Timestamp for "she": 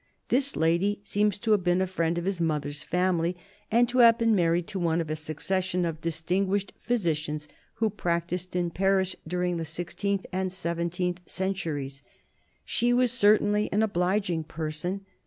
12.65-12.93